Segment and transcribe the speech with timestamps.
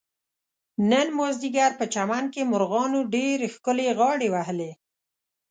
[0.89, 4.71] نن مازدیګر په چمن کې مرغانو ډېر ښکلې غاړې وهلې.